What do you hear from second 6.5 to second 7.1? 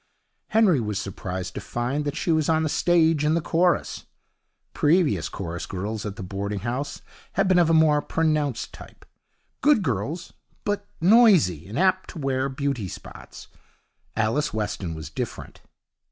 house